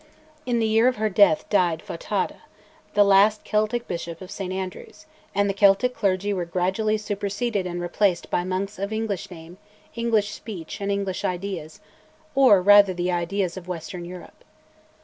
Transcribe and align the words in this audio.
In 0.47 0.57
the 0.57 0.65
year 0.65 0.87
of 0.87 0.95
her 0.95 1.09
death 1.09 1.47
died 1.51 1.83
Fothadh, 1.83 2.33
the 2.95 3.03
last 3.03 3.43
Celtic 3.45 3.87
bishop 3.87 4.19
of 4.19 4.31
St 4.31 4.51
Andrews, 4.51 5.05
and 5.35 5.47
the 5.47 5.53
Celtic 5.53 5.93
clergy 5.93 6.33
were 6.33 6.43
gradually 6.43 6.97
superseded 6.97 7.67
and 7.67 7.79
replaced 7.79 8.31
by 8.31 8.43
monks 8.43 8.79
of 8.79 8.91
English 8.91 9.29
name, 9.29 9.59
English 9.93 10.31
speech, 10.31 10.81
and 10.81 10.91
English 10.91 11.23
ideas 11.23 11.81
or 12.33 12.63
rather 12.63 12.95
the 12.95 13.11
ideas 13.11 13.57
of 13.57 13.67
western 13.67 14.03
Europe. 14.03 14.43